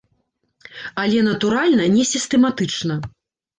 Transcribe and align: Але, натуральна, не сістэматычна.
Але, 1.01 1.19
натуральна, 1.29 1.85
не 1.99 2.03
сістэматычна. 2.15 3.01